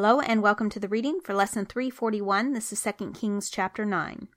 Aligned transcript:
Hello 0.00 0.20
and 0.20 0.44
welcome 0.44 0.70
to 0.70 0.78
the 0.78 0.86
reading 0.86 1.18
for 1.20 1.34
lesson 1.34 1.66
341. 1.66 2.52
This 2.52 2.72
is 2.72 2.80
2 2.80 3.10
Kings 3.10 3.50
chapter 3.50 3.84
9. 3.84 4.28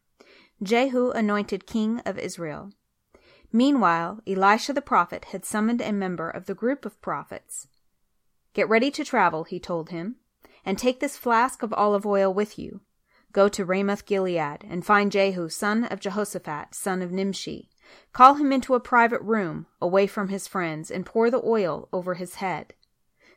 Jehu 0.64 1.12
anointed 1.12 1.68
king 1.68 2.00
of 2.00 2.18
Israel. 2.18 2.72
Meanwhile, 3.54 4.21
Elisha 4.26 4.74
the 4.74 4.82
prophet 4.82 5.26
had 5.26 5.46
summoned 5.46 5.79
a 5.79 5.92
member 5.92 6.32
of 6.32 6.47
the 6.47 6.55
group 6.55 6.84
of 6.84 7.00
prophets. 7.00 7.68
Get 8.55 8.70
ready 8.70 8.89
to 8.89 9.05
travel, 9.05 9.44
he 9.44 9.60
told 9.60 9.92
him, 9.92 10.16
and 10.66 10.79
take 10.79 11.00
this 11.00 11.16
flask 11.16 11.62
of 11.62 11.73
olive 11.73 12.07
oil 12.07 12.34
with 12.34 12.57
you. 12.57 12.82
Go 13.32 13.48
to 13.50 13.64
Ramoth 13.64 14.07
Gilead 14.07 14.66
and 14.68 14.84
find 14.84 15.12
Jehu, 15.12 15.48
son 15.48 15.84
of 15.84 16.00
Jehoshaphat, 16.00 16.73
son 16.73 17.04
of 17.04 17.12
Nimshi. 17.12 17.70
Call 18.14 18.34
him 18.34 18.52
into 18.52 18.73
a 18.73 18.80
private 18.80 19.21
room, 19.21 19.68
away 19.80 20.07
from 20.07 20.30
his 20.30 20.48
friends, 20.48 20.89
and 20.89 21.05
pour 21.05 21.30
the 21.30 21.46
oil 21.46 21.88
over 21.93 22.16
his 22.16 22.38
head. 22.38 22.73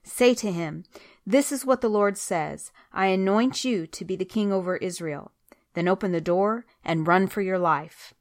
Say 0.05 0.35
to 0.35 0.53
him, 0.53 0.85
This 1.27 1.51
is 1.51 1.65
what 1.65 1.81
the 1.81 1.89
Lord 1.89 2.17
says 2.17 2.71
I 2.93 3.07
anoint 3.07 3.65
you 3.65 3.87
to 3.89 4.05
be 4.05 4.15
the 4.15 4.25
king 4.25 4.53
over 4.53 4.77
Israel. 4.77 5.33
Then 5.73 5.89
open 5.89 6.13
the 6.13 6.21
door 6.21 6.67
and 6.85 7.09
run 7.09 7.27
for 7.27 7.41
your 7.43 7.59
life. 7.59 8.15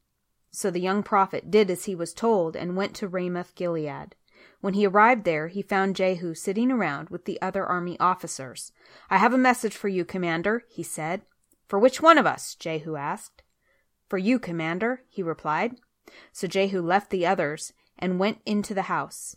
So 0.50 0.72
the 0.72 0.80
young 0.80 1.04
prophet 1.04 1.52
did 1.52 1.70
as 1.70 1.86
he 1.86 1.96
was 1.96 2.14
told 2.14 2.56
and 2.56 2.78
went 2.78 2.96
to 2.96 3.08
Ramoth 3.08 3.54
Gilead. 3.56 4.16
When 4.62 4.76
he 4.76 4.88
arrived 4.88 5.26
there, 5.26 5.50
he 5.50 5.62
found 5.62 5.96
Jehu 5.96 6.34
sitting 6.34 6.72
around 6.72 7.10
with 7.10 7.26
the 7.26 7.42
other 7.42 7.66
army 7.66 8.00
officers. 8.00 8.72
I 9.10 9.18
have 9.18 9.34
a 9.34 9.38
message 9.38 9.76
for 9.76 9.90
you, 9.90 10.06
commander, 10.06 10.64
he 10.70 10.84
said. 10.84 11.22
For 11.68 11.78
which 11.78 12.02
one 12.02 12.18
of 12.18 12.26
us? 12.26 12.56
Jehu 12.56 12.96
asked. 12.96 13.44
For 14.08 14.18
you, 14.18 14.40
commander, 14.40 15.02
he 15.10 15.22
replied. 15.22 15.76
So 16.32 16.48
Jehu 16.48 16.82
left 16.82 17.10
the 17.10 17.26
others 17.26 17.74
and 18.00 18.20
went 18.20 18.42
into 18.46 18.74
the 18.74 18.84
house. 18.84 19.36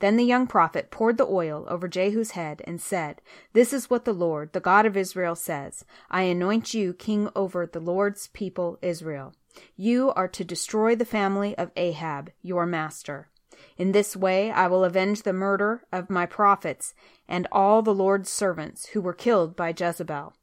Then 0.00 0.16
the 0.16 0.24
young 0.24 0.46
prophet 0.46 0.90
poured 0.90 1.18
the 1.18 1.26
oil 1.26 1.64
over 1.68 1.88
Jehu's 1.88 2.32
head 2.32 2.62
and 2.66 2.80
said, 2.80 3.20
This 3.52 3.72
is 3.72 3.90
what 3.90 4.04
the 4.04 4.12
Lord, 4.12 4.52
the 4.52 4.60
God 4.60 4.86
of 4.86 4.96
Israel, 4.96 5.34
says 5.34 5.84
I 6.10 6.22
anoint 6.22 6.72
you 6.72 6.92
king 6.92 7.28
over 7.34 7.66
the 7.66 7.80
Lord's 7.80 8.28
people 8.28 8.78
Israel. 8.80 9.34
You 9.76 10.12
are 10.12 10.28
to 10.28 10.44
destroy 10.44 10.94
the 10.94 11.04
family 11.04 11.58
of 11.58 11.72
Ahab, 11.76 12.30
your 12.42 12.64
master. 12.64 13.28
In 13.76 13.90
this 13.90 14.16
way 14.16 14.52
I 14.52 14.68
will 14.68 14.84
avenge 14.84 15.22
the 15.22 15.32
murder 15.32 15.82
of 15.92 16.10
my 16.10 16.26
prophets 16.26 16.94
and 17.28 17.48
all 17.50 17.82
the 17.82 17.94
Lord's 17.94 18.30
servants 18.30 18.86
who 18.90 19.00
were 19.00 19.12
killed 19.12 19.56
by 19.56 19.74
Jezebel. 19.76 20.34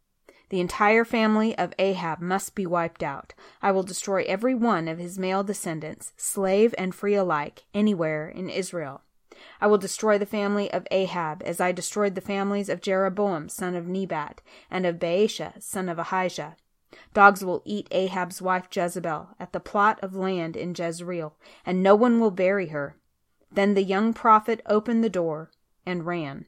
The 0.50 0.60
entire 0.60 1.06
family 1.06 1.58
of 1.58 1.74
Ahab 1.80 2.20
must 2.20 2.56
be 2.56 2.66
wiped 2.66 3.02
out. 3.02 3.34
I 3.62 3.72
will 3.72 3.84
destroy 3.84 4.24
every 4.28 4.54
one 4.54 4.88
of 4.88 5.00
his 5.00 5.18
male 5.18 5.44
descendants, 5.44 6.14
slave 6.18 6.76
and 6.78 6.94
free 6.94 7.16
alike, 7.16 7.64
anywhere 7.74 8.30
in 8.30 8.50
Israel. 8.50 9.02
I 9.60 9.68
will 9.68 9.78
destroy 9.78 10.18
the 10.18 10.26
family 10.26 10.72
of 10.72 10.88
Ahab, 10.92 11.42
as 11.44 11.60
I 11.60 11.72
destroyed 11.72 12.16
the 12.16 12.22
families 12.22 12.70
of 12.70 12.82
Jeroboam 12.82 13.50
son 13.50 13.76
of 13.76 13.88
Nebat, 13.88 14.42
and 14.70 14.86
of 14.86 14.98
Baasha 14.98 15.62
son 15.62 15.90
of 15.90 16.00
Ahijah. 16.00 16.58
Dogs 17.14 17.44
will 17.44 17.62
eat 17.66 17.88
Ahab's 17.92 18.42
wife 18.42 18.68
Jezebel 18.72 19.30
at 19.40 19.54
the 19.54 19.60
plot 19.60 20.00
of 20.02 20.16
land 20.16 20.56
in 20.56 20.74
Jezreel, 20.78 21.36
and 21.66 21.84
no 21.84 21.96
one 21.96 22.20
will 22.20 22.32
bury 22.32 22.68
her. 22.68 22.98
Then 23.52 23.74
the 23.74 23.84
young 23.84 24.14
prophet 24.14 24.62
opened 24.66 25.04
the 25.04 25.10
door 25.10 25.52
and 25.86 26.06
ran. 26.06 26.46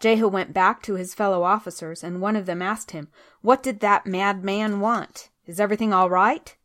Jehu 0.00 0.28
went 0.28 0.54
back 0.54 0.82
to 0.82 0.94
his 0.94 1.14
fellow 1.14 1.42
officers, 1.42 2.02
and 2.02 2.20
one 2.20 2.34
of 2.34 2.46
them 2.46 2.62
asked 2.62 2.92
him, 2.92 3.08
What 3.42 3.62
did 3.62 3.80
that 3.80 4.06
mad 4.06 4.42
man 4.42 4.80
want? 4.80 5.28
Is 5.46 5.60
everything 5.60 5.92
all 5.92 6.08
right? 6.08 6.56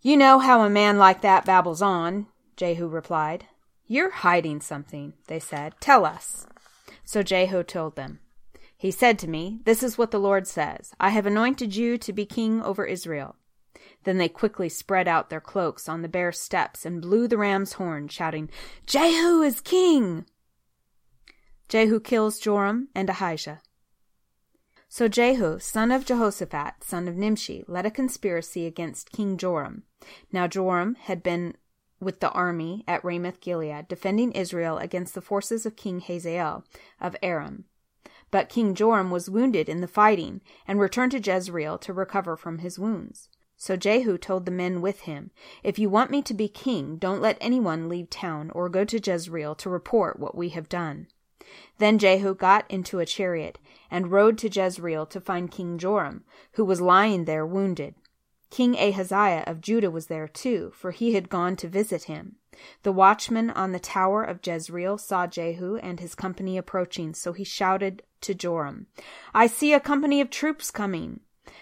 You 0.00 0.16
know 0.16 0.38
how 0.38 0.62
a 0.62 0.70
man 0.70 0.98
like 0.98 1.20
that 1.22 1.44
babbles 1.44 1.82
on, 1.82 2.28
Jehu 2.56 2.88
replied. 2.88 3.46
You're 3.92 4.10
hiding 4.10 4.62
something, 4.62 5.12
they 5.26 5.38
said. 5.38 5.74
Tell 5.78 6.06
us. 6.06 6.46
So 7.04 7.22
Jehu 7.22 7.62
told 7.62 7.94
them. 7.94 8.20
He 8.74 8.90
said 8.90 9.18
to 9.18 9.28
me, 9.28 9.60
This 9.66 9.82
is 9.82 9.98
what 9.98 10.12
the 10.12 10.18
Lord 10.18 10.46
says 10.46 10.94
I 10.98 11.10
have 11.10 11.26
anointed 11.26 11.76
you 11.76 11.98
to 11.98 12.10
be 12.10 12.24
king 12.24 12.62
over 12.62 12.86
Israel. 12.86 13.36
Then 14.04 14.16
they 14.16 14.30
quickly 14.30 14.70
spread 14.70 15.08
out 15.08 15.28
their 15.28 15.42
cloaks 15.42 15.90
on 15.90 16.00
the 16.00 16.08
bare 16.08 16.32
steps 16.32 16.86
and 16.86 17.02
blew 17.02 17.28
the 17.28 17.36
ram's 17.36 17.74
horn, 17.74 18.08
shouting, 18.08 18.48
Jehu 18.86 19.42
is 19.42 19.60
king! 19.60 20.24
Jehu 21.68 22.00
kills 22.00 22.38
Joram 22.38 22.88
and 22.94 23.10
Ahijah. 23.10 23.60
So 24.88 25.06
Jehu, 25.06 25.58
son 25.58 25.90
of 25.90 26.06
Jehoshaphat, 26.06 26.82
son 26.82 27.08
of 27.08 27.16
Nimshi, 27.16 27.62
led 27.68 27.84
a 27.84 27.90
conspiracy 27.90 28.64
against 28.64 29.12
King 29.12 29.36
Joram. 29.36 29.82
Now 30.32 30.46
Joram 30.46 30.94
had 30.94 31.22
been 31.22 31.56
with 32.02 32.20
the 32.20 32.30
army 32.30 32.84
at 32.86 33.04
Ramoth 33.04 33.40
Gilead, 33.40 33.88
defending 33.88 34.32
Israel 34.32 34.78
against 34.78 35.14
the 35.14 35.20
forces 35.20 35.64
of 35.64 35.76
King 35.76 36.00
Hazael 36.00 36.64
of 37.00 37.16
Aram. 37.22 37.64
But 38.30 38.48
King 38.48 38.74
Joram 38.74 39.10
was 39.10 39.30
wounded 39.30 39.68
in 39.68 39.80
the 39.80 39.88
fighting, 39.88 40.40
and 40.66 40.80
returned 40.80 41.12
to 41.12 41.20
Jezreel 41.20 41.78
to 41.78 41.92
recover 41.92 42.36
from 42.36 42.58
his 42.58 42.78
wounds. 42.78 43.28
So 43.56 43.76
Jehu 43.76 44.18
told 44.18 44.44
the 44.44 44.50
men 44.50 44.80
with 44.80 45.02
him, 45.02 45.30
If 45.62 45.78
you 45.78 45.88
want 45.88 46.10
me 46.10 46.20
to 46.22 46.34
be 46.34 46.48
king, 46.48 46.96
don't 46.96 47.20
let 47.20 47.38
anyone 47.40 47.88
leave 47.88 48.10
town 48.10 48.50
or 48.50 48.68
go 48.68 48.84
to 48.84 48.98
Jezreel 48.98 49.54
to 49.54 49.70
report 49.70 50.18
what 50.18 50.34
we 50.34 50.48
have 50.48 50.68
done. 50.68 51.06
Then 51.78 51.98
Jehu 51.98 52.34
got 52.34 52.68
into 52.68 52.98
a 52.98 53.06
chariot 53.06 53.58
and 53.90 54.10
rode 54.10 54.38
to 54.38 54.48
Jezreel 54.48 55.06
to 55.06 55.20
find 55.20 55.50
King 55.50 55.78
Joram, 55.78 56.24
who 56.54 56.64
was 56.64 56.80
lying 56.80 57.24
there 57.24 57.46
wounded. 57.46 57.94
King 58.52 58.76
Ahaziah 58.76 59.44
of 59.46 59.62
Judah 59.62 59.90
was 59.90 60.08
there 60.08 60.28
too, 60.28 60.72
for 60.74 60.90
he 60.90 61.14
had 61.14 61.30
gone 61.30 61.56
to 61.56 61.66
visit 61.66 62.02
him. 62.02 62.36
The 62.82 62.92
watchman 62.92 63.48
on 63.48 63.72
the 63.72 63.80
tower 63.80 64.22
of 64.22 64.46
Jezreel 64.46 64.98
saw 64.98 65.26
Jehu 65.26 65.76
and 65.76 65.98
his 65.98 66.14
company 66.14 66.58
approaching, 66.58 67.14
so 67.14 67.32
he 67.32 67.44
shouted 67.44 68.02
to 68.20 68.34
Joram, 68.34 68.88
I 69.32 69.46
see 69.46 69.72
a 69.72 69.80
company 69.80 70.20
of 70.20 70.28
troops 70.28 70.70
coming. 70.70 71.20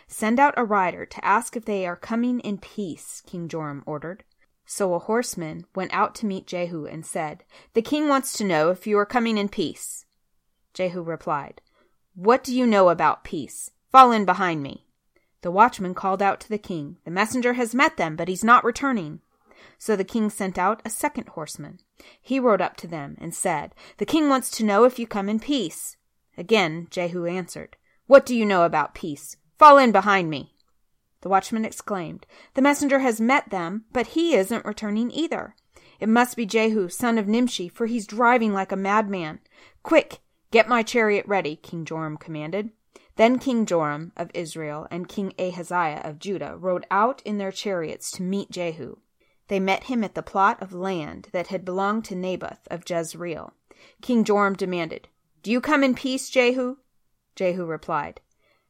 Send 0.08 0.40
out 0.40 0.54
a 0.56 0.64
rider 0.64 1.06
to 1.06 1.24
ask 1.24 1.56
if 1.56 1.64
they 1.64 1.86
are 1.86 1.94
coming 1.94 2.40
in 2.40 2.58
peace, 2.58 3.22
King 3.24 3.46
Joram 3.46 3.84
ordered. 3.86 4.24
So 4.66 4.92
a 4.94 4.98
horseman 4.98 5.66
went 5.76 5.94
out 5.94 6.16
to 6.16 6.26
meet 6.26 6.48
Jehu 6.48 6.86
and 6.86 7.06
said, 7.06 7.44
The 7.74 7.82
king 7.82 8.08
wants 8.08 8.32
to 8.38 8.44
know 8.44 8.70
if 8.70 8.88
you 8.88 8.98
are 8.98 9.06
coming 9.06 9.38
in 9.38 9.48
peace. 9.48 10.06
Jehu 10.74 11.02
replied, 11.02 11.60
What 12.16 12.42
do 12.42 12.52
you 12.52 12.66
know 12.66 12.88
about 12.88 13.22
peace? 13.22 13.70
Fall 13.92 14.10
in 14.10 14.24
behind 14.24 14.64
me. 14.64 14.88
The 15.42 15.50
watchman 15.50 15.94
called 15.94 16.20
out 16.20 16.40
to 16.40 16.48
the 16.48 16.58
king, 16.58 16.98
The 17.04 17.10
messenger 17.10 17.54
has 17.54 17.74
met 17.74 17.96
them, 17.96 18.16
but 18.16 18.28
he's 18.28 18.44
not 18.44 18.64
returning. 18.64 19.20
So 19.78 19.96
the 19.96 20.04
king 20.04 20.28
sent 20.28 20.58
out 20.58 20.82
a 20.84 20.90
second 20.90 21.30
horseman. 21.30 21.80
He 22.20 22.38
rode 22.38 22.60
up 22.60 22.76
to 22.78 22.86
them 22.86 23.16
and 23.18 23.34
said, 23.34 23.74
The 23.96 24.06
king 24.06 24.28
wants 24.28 24.50
to 24.52 24.64
know 24.64 24.84
if 24.84 24.98
you 24.98 25.06
come 25.06 25.28
in 25.28 25.40
peace. 25.40 25.96
Again 26.36 26.88
Jehu 26.90 27.26
answered, 27.26 27.76
What 28.06 28.26
do 28.26 28.36
you 28.36 28.44
know 28.44 28.64
about 28.64 28.94
peace? 28.94 29.36
Fall 29.58 29.78
in 29.78 29.92
behind 29.92 30.28
me. 30.28 30.54
The 31.22 31.28
watchman 31.28 31.64
exclaimed, 31.64 32.26
The 32.54 32.62
messenger 32.62 33.00
has 33.00 33.20
met 33.20 33.50
them, 33.50 33.84
but 33.92 34.08
he 34.08 34.34
isn't 34.34 34.64
returning 34.64 35.10
either. 35.10 35.54
It 35.98 36.08
must 36.08 36.36
be 36.36 36.46
Jehu, 36.46 36.88
son 36.88 37.18
of 37.18 37.28
Nimshi, 37.28 37.68
for 37.68 37.86
he's 37.86 38.06
driving 38.06 38.54
like 38.54 38.72
a 38.72 38.76
madman. 38.76 39.40
Quick, 39.82 40.20
get 40.50 40.68
my 40.68 40.82
chariot 40.82 41.26
ready, 41.26 41.56
King 41.56 41.84
Joram 41.84 42.16
commanded. 42.16 42.70
Then 43.20 43.38
King 43.38 43.66
Joram 43.66 44.12
of 44.16 44.30
Israel 44.32 44.86
and 44.90 45.06
King 45.06 45.34
Ahaziah 45.38 46.00
of 46.04 46.18
Judah 46.18 46.56
rode 46.56 46.86
out 46.90 47.20
in 47.26 47.36
their 47.36 47.52
chariots 47.52 48.10
to 48.12 48.22
meet 48.22 48.50
Jehu. 48.50 48.96
They 49.48 49.60
met 49.60 49.84
him 49.84 50.02
at 50.02 50.14
the 50.14 50.22
plot 50.22 50.56
of 50.62 50.72
land 50.72 51.28
that 51.32 51.48
had 51.48 51.62
belonged 51.62 52.06
to 52.06 52.14
Naboth 52.14 52.66
of 52.70 52.88
Jezreel. 52.88 53.52
King 54.00 54.24
Joram 54.24 54.54
demanded, 54.54 55.08
Do 55.42 55.50
you 55.50 55.60
come 55.60 55.84
in 55.84 55.94
peace, 55.94 56.30
Jehu? 56.30 56.78
Jehu 57.36 57.66
replied, 57.66 58.22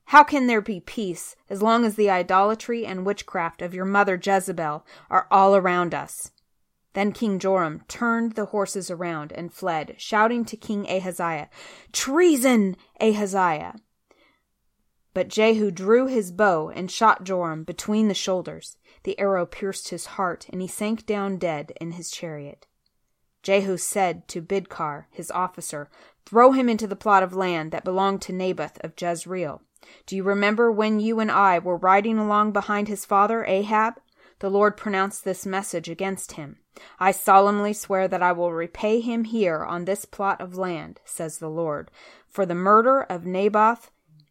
How 0.06 0.24
can 0.24 0.48
there 0.48 0.60
be 0.60 0.80
peace 0.80 1.36
as 1.48 1.62
long 1.62 1.84
as 1.84 1.94
the 1.94 2.10
idolatry 2.10 2.84
and 2.84 3.06
witchcraft 3.06 3.62
of 3.62 3.72
your 3.72 3.84
mother 3.84 4.20
Jezebel 4.20 4.84
are 5.08 5.28
all 5.30 5.54
around 5.54 5.94
us? 5.94 6.32
Then 6.94 7.12
King 7.12 7.38
Joram 7.38 7.82
turned 7.86 8.32
the 8.32 8.46
horses 8.46 8.90
around 8.90 9.30
and 9.30 9.52
fled, 9.52 9.94
shouting 9.98 10.44
to 10.46 10.56
King 10.56 10.90
Ahaziah, 10.90 11.50
Treason, 11.92 12.76
Ahaziah! 13.00 13.76
But 15.12 15.28
Jehu 15.28 15.70
drew 15.70 16.06
his 16.06 16.30
bow 16.30 16.68
and 16.68 16.90
shot 16.90 17.24
Joram 17.24 17.64
between 17.64 18.08
the 18.08 18.14
shoulders. 18.14 18.76
The 19.02 19.18
arrow 19.18 19.46
pierced 19.46 19.88
his 19.88 20.06
heart, 20.06 20.46
and 20.50 20.60
he 20.60 20.68
sank 20.68 21.06
down 21.06 21.36
dead 21.36 21.72
in 21.80 21.92
his 21.92 22.10
chariot. 22.10 22.66
Jehu 23.42 23.76
said 23.76 24.28
to 24.28 24.42
Bidkar, 24.42 25.06
his 25.10 25.30
officer, 25.30 25.88
Throw 26.26 26.52
him 26.52 26.68
into 26.68 26.86
the 26.86 26.96
plot 26.96 27.22
of 27.22 27.34
land 27.34 27.72
that 27.72 27.84
belonged 27.84 28.22
to 28.22 28.32
Naboth 28.32 28.78
of 28.84 28.92
Jezreel. 29.00 29.62
Do 30.06 30.14
you 30.14 30.22
remember 30.22 30.70
when 30.70 31.00
you 31.00 31.20
and 31.20 31.30
I 31.30 31.58
were 31.58 31.76
riding 31.76 32.18
along 32.18 32.52
behind 32.52 32.86
his 32.86 33.06
father 33.06 33.44
Ahab? 33.46 33.94
The 34.40 34.50
Lord 34.50 34.76
pronounced 34.76 35.24
this 35.24 35.44
message 35.46 35.88
against 35.88 36.32
him. 36.32 36.58
I 36.98 37.12
solemnly 37.12 37.72
swear 37.72 38.06
that 38.08 38.22
I 38.22 38.32
will 38.32 38.52
repay 38.52 39.00
him 39.00 39.24
here 39.24 39.64
on 39.64 39.84
this 39.84 40.04
plot 40.04 40.40
of 40.40 40.56
land, 40.56 41.00
says 41.04 41.38
the 41.38 41.50
Lord, 41.50 41.90
for 42.28 42.46
the 42.46 42.54
murder 42.54 43.02
of 43.02 43.26
Naboth 43.26 43.90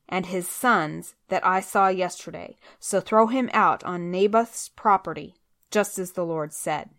and 0.09 0.25
his 0.25 0.47
sons 0.49 1.15
that 1.29 1.45
I 1.45 1.61
saw 1.61 1.87
yesterday. 1.87 2.57
So 2.79 2.99
throw 2.99 3.27
him 3.27 3.49
out 3.53 3.83
on 3.83 4.11
Naboth's 4.11 4.69
property, 4.69 5.35
just 5.71 5.97
as 5.97 6.11
the 6.11 6.25
Lord 6.25 6.51
said. 6.51 6.89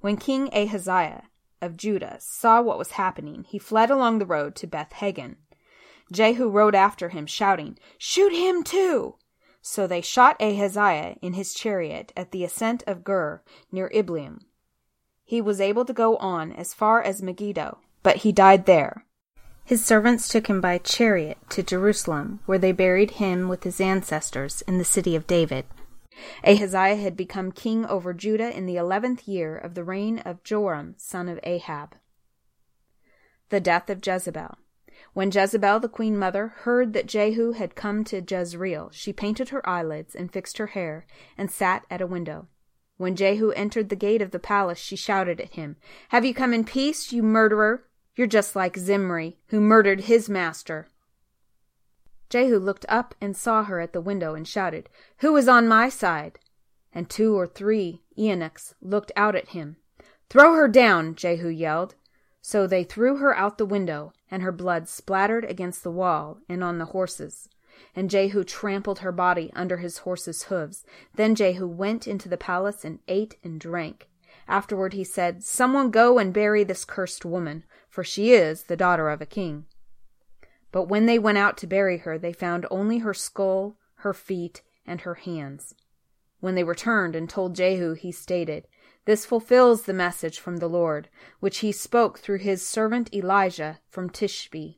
When 0.00 0.16
King 0.16 0.48
Ahaziah 0.54 1.24
of 1.60 1.76
Judah 1.76 2.18
saw 2.20 2.62
what 2.62 2.78
was 2.78 2.92
happening, 2.92 3.44
he 3.44 3.58
fled 3.58 3.90
along 3.90 4.18
the 4.18 4.26
road 4.26 4.54
to 4.56 4.66
Beth 4.66 4.92
Haggan. 4.92 5.36
Jehu 6.12 6.48
rode 6.48 6.74
after 6.74 7.10
him, 7.10 7.26
shouting, 7.26 7.78
Shoot 7.98 8.32
him 8.32 8.62
too! 8.62 9.16
So 9.60 9.86
they 9.86 10.00
shot 10.00 10.40
Ahaziah 10.40 11.16
in 11.20 11.34
his 11.34 11.52
chariot 11.52 12.12
at 12.16 12.30
the 12.30 12.44
ascent 12.44 12.84
of 12.86 13.04
Gur, 13.04 13.42
near 13.70 13.90
Ibleam. 13.92 14.40
He 15.24 15.40
was 15.42 15.60
able 15.60 15.84
to 15.84 15.92
go 15.92 16.16
on 16.16 16.52
as 16.52 16.72
far 16.72 17.02
as 17.02 17.20
Megiddo, 17.20 17.80
but 18.02 18.18
he 18.18 18.32
died 18.32 18.64
there. 18.64 19.04
His 19.68 19.84
servants 19.84 20.28
took 20.28 20.46
him 20.46 20.62
by 20.62 20.78
chariot 20.78 21.36
to 21.50 21.62
Jerusalem, 21.62 22.40
where 22.46 22.56
they 22.56 22.72
buried 22.72 23.10
him 23.20 23.48
with 23.48 23.64
his 23.64 23.82
ancestors 23.82 24.62
in 24.62 24.78
the 24.78 24.82
city 24.82 25.14
of 25.14 25.26
David. 25.26 25.66
Ahaziah 26.42 26.96
had 26.96 27.18
become 27.18 27.52
king 27.52 27.84
over 27.84 28.14
Judah 28.14 28.50
in 28.56 28.64
the 28.64 28.78
eleventh 28.78 29.28
year 29.28 29.54
of 29.54 29.74
the 29.74 29.84
reign 29.84 30.20
of 30.20 30.42
Joram, 30.42 30.94
son 30.96 31.28
of 31.28 31.38
Ahab. 31.42 31.96
The 33.50 33.60
death 33.60 33.90
of 33.90 34.00
Jezebel. 34.02 34.56
When 35.12 35.30
Jezebel, 35.30 35.80
the 35.80 35.88
queen 35.90 36.16
mother, 36.16 36.48
heard 36.60 36.94
that 36.94 37.04
Jehu 37.04 37.52
had 37.52 37.74
come 37.74 38.04
to 38.04 38.24
Jezreel, 38.26 38.88
she 38.94 39.12
painted 39.12 39.50
her 39.50 39.68
eyelids 39.68 40.14
and 40.14 40.32
fixed 40.32 40.56
her 40.56 40.68
hair, 40.68 41.06
and 41.36 41.50
sat 41.50 41.84
at 41.90 42.00
a 42.00 42.06
window. 42.06 42.48
When 42.96 43.16
Jehu 43.16 43.50
entered 43.50 43.90
the 43.90 43.96
gate 43.96 44.22
of 44.22 44.30
the 44.30 44.38
palace, 44.38 44.78
she 44.78 44.96
shouted 44.96 45.42
at 45.42 45.56
him, 45.56 45.76
Have 46.08 46.24
you 46.24 46.32
come 46.32 46.54
in 46.54 46.64
peace, 46.64 47.12
you 47.12 47.22
murderer? 47.22 47.84
You're 48.18 48.26
just 48.26 48.56
like 48.56 48.76
Zimri, 48.76 49.38
who 49.46 49.60
murdered 49.60 50.00
his 50.02 50.28
master. 50.28 50.88
Jehu 52.28 52.58
looked 52.58 52.84
up 52.88 53.14
and 53.20 53.36
saw 53.36 53.62
her 53.62 53.78
at 53.78 53.92
the 53.92 54.00
window 54.00 54.34
and 54.34 54.46
shouted, 54.46 54.88
Who 55.18 55.36
is 55.36 55.46
on 55.46 55.68
my 55.68 55.88
side? 55.88 56.40
And 56.92 57.08
two 57.08 57.38
or 57.38 57.46
three 57.46 58.02
eunuchs 58.16 58.74
looked 58.82 59.12
out 59.14 59.36
at 59.36 59.50
him. 59.50 59.76
Throw 60.28 60.54
her 60.54 60.66
down, 60.66 61.14
Jehu 61.14 61.46
yelled. 61.46 61.94
So 62.42 62.66
they 62.66 62.82
threw 62.82 63.18
her 63.18 63.36
out 63.36 63.56
the 63.56 63.64
window, 63.64 64.12
and 64.28 64.42
her 64.42 64.50
blood 64.50 64.88
splattered 64.88 65.44
against 65.44 65.84
the 65.84 65.92
wall 65.92 66.38
and 66.48 66.64
on 66.64 66.78
the 66.78 66.86
horses. 66.86 67.48
And 67.94 68.10
Jehu 68.10 68.42
trampled 68.42 68.98
her 68.98 69.12
body 69.12 69.52
under 69.54 69.76
his 69.76 69.98
horse's 69.98 70.42
hoofs. 70.44 70.84
Then 71.14 71.36
Jehu 71.36 71.68
went 71.68 72.08
into 72.08 72.28
the 72.28 72.36
palace 72.36 72.84
and 72.84 72.98
ate 73.06 73.36
and 73.44 73.60
drank. 73.60 74.08
Afterward 74.48 74.94
he 74.94 75.04
said, 75.04 75.44
Someone 75.44 75.90
go 75.90 76.18
and 76.18 76.32
bury 76.32 76.64
this 76.64 76.84
cursed 76.84 77.24
woman, 77.24 77.62
for 77.98 78.04
she 78.04 78.30
is 78.30 78.62
the 78.62 78.76
daughter 78.76 79.08
of 79.08 79.20
a 79.20 79.26
king. 79.26 79.66
But 80.70 80.84
when 80.84 81.06
they 81.06 81.18
went 81.18 81.38
out 81.38 81.56
to 81.56 81.66
bury 81.66 81.98
her, 81.98 82.16
they 82.16 82.32
found 82.32 82.64
only 82.70 82.98
her 82.98 83.12
skull, 83.12 83.76
her 83.96 84.14
feet, 84.14 84.62
and 84.86 85.00
her 85.00 85.16
hands. 85.16 85.74
When 86.38 86.54
they 86.54 86.62
returned 86.62 87.16
and 87.16 87.28
told 87.28 87.56
Jehu, 87.56 87.94
he 87.94 88.12
stated, 88.12 88.68
This 89.04 89.26
fulfills 89.26 89.82
the 89.82 89.92
message 89.92 90.38
from 90.38 90.58
the 90.58 90.68
Lord, 90.68 91.08
which 91.40 91.58
he 91.58 91.72
spoke 91.72 92.20
through 92.20 92.38
his 92.38 92.64
servant 92.64 93.12
Elijah 93.12 93.80
from 93.88 94.10
Tishbe. 94.10 94.76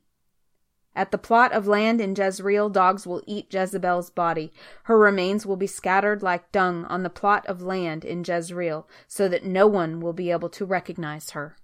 At 0.97 1.11
the 1.11 1.19
plot 1.19 1.53
of 1.53 1.69
land 1.69 2.01
in 2.01 2.15
Jezreel, 2.17 2.71
dogs 2.71 3.07
will 3.07 3.23
eat 3.27 3.53
Jezebel's 3.53 4.09
body. 4.09 4.51
Her 4.85 4.97
remains 4.97 5.45
will 5.45 5.57
be 5.57 5.67
scattered 5.67 6.23
like 6.23 6.53
dung 6.53 6.87
on 6.87 7.03
the 7.03 7.11
plot 7.11 7.45
of 7.45 7.61
land 7.61 8.03
in 8.03 8.25
Jezreel, 8.27 8.89
so 9.07 9.29
that 9.29 9.45
no 9.45 9.67
one 9.67 10.01
will 10.01 10.15
be 10.15 10.31
able 10.31 10.49
to 10.49 10.65
recognize 10.65 11.33
her. 11.33 11.59